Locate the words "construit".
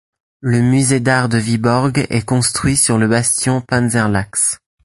2.25-2.75